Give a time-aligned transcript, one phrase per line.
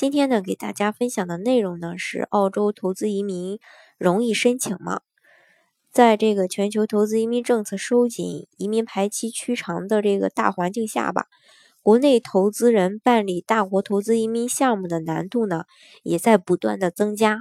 [0.00, 3.60] 今天呢，给大家分享的内容呢是澳洲投资移民
[3.98, 5.02] 容易申请吗？
[5.92, 11.26] 在这个全球投资移民政策收紧、移民排期趋长的这个大环境下吧，
[11.82, 15.64] 国内投资人办理大国投资移民项目的难度呢
[16.02, 17.40] 也在不断的增加。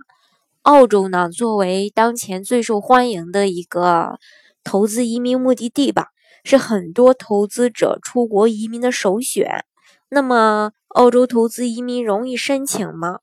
[0.64, 4.20] 澳洲呢作为当前最受欢迎的一个
[4.66, 6.08] 投资移民目的地吧，
[6.44, 9.64] 是很多投资者出国移民的首选。
[10.10, 13.20] 那么，澳洲投资移民容易申请吗？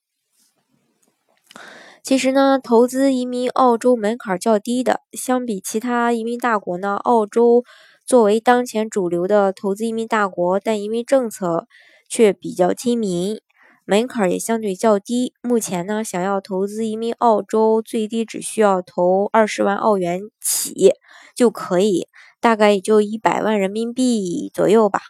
[2.00, 7.64] 其实呢，投资移民澳洲门槛较低的，相比其他移民大国呢，澳洲
[8.06, 11.66] 作为当前主流的投资移民大国，但移民政策
[12.08, 13.40] 却比较亲民，
[13.84, 15.34] 门槛也相对较低。
[15.42, 20.92] 目前呢，想要投资移民澳洲，最低只需要投二十万澳元起
[21.34, 22.06] 就可以，
[22.40, 25.00] 大概也就一百万人民币左右吧。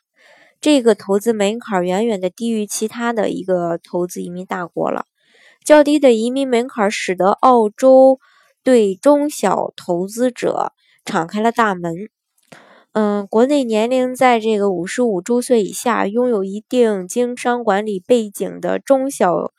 [0.59, 5.05] 这个投资门槛远远的低于其他的一个投资移民大国了，
[5.65, 8.19] 较低的移民门槛使得澳洲
[8.65, 10.73] 对中小投资者
[11.05, 12.09] 敞开了大门。
[12.93, 19.53] 嗯，国内年龄在这个五十五周岁以下，拥有一定经商管理背景的中小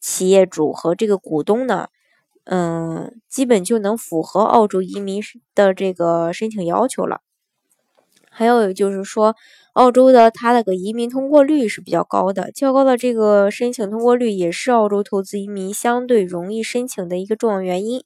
[0.00, 1.88] 企业主和这个股东呢，
[2.44, 5.20] 嗯，基本就能符合澳洲移民
[5.54, 7.20] 的这个申请要求了。
[8.30, 9.34] 还有就是说。
[9.76, 18.02] 澳洲的它那个移民通过率是比较高的，较高的这个申请通过率也是澳洲投资移民相对容易申请的一个重要原因。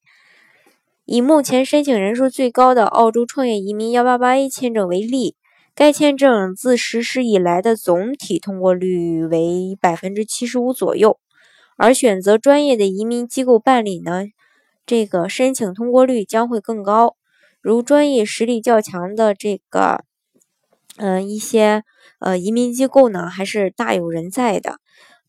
[1.05, 5.37] 以目前申请人数最高的澳洲创业移民幺八八 A 签证为例，
[5.73, 11.21] 该签证自实施以来的总体通过率为百分之七十五左右，
[11.77, 14.25] 而选择专业的移民机构办理呢，
[14.85, 17.15] 这个申请通过率将会更高。
[17.61, 20.10] 如专业实力较强的这个。
[21.03, 21.83] 嗯，一些
[22.19, 24.77] 呃移民机构呢还是大有人在的，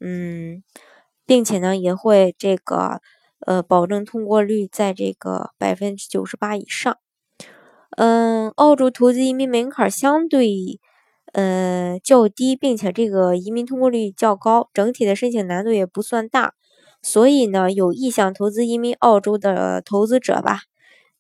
[0.02, 0.62] 嗯，
[1.26, 3.00] 并且呢也会这个
[3.46, 6.98] 呃保证通过率在这个百分之九十八以上。
[7.92, 10.82] 嗯，澳洲投资移民门槛相对
[11.32, 16.54] 呃较低，并且这个移民通过率较高，整体的申请难度也不算大，
[17.02, 20.64] 所以呢有意向投资移民澳洲的投资者吧，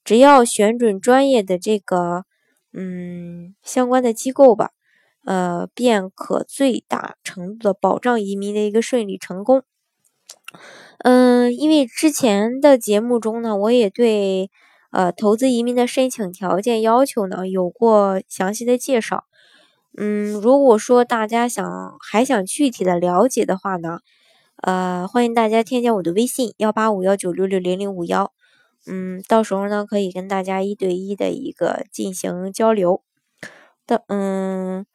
[0.03, 2.25] 只要选准专业的这个。
[2.73, 4.71] 嗯，相关的机构吧，
[5.25, 9.63] 呃，便可最大程度的保障移民的一个顺利成功。
[10.99, 14.49] 嗯，因为之前的节目中呢，我也对
[14.91, 19.25] 呃投资移民的申请条件要求呢有过详细的介绍。
[19.97, 23.99] 嗯，如果说大家想还想具体的了解的话呢，
[24.61, 28.31] 呃，欢迎大家添加我的微信幺八五幺九六六零零五幺。
[28.87, 33.03] 嗯，到时候呢，可以跟大家一对一的一个进行交流
[33.85, 34.85] 的，嗯，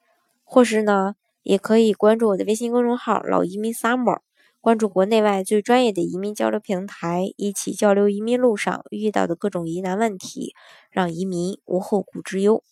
[0.44, 4.18] 或是呢，也可以关注我的微信公众号“老移民 summer”，
[4.60, 10.54] 关注国内外最专业的移民交流平台，一起交流移民路上遇到的各种疑难问题，
[10.90, 12.64] 让移民无后顾之忧。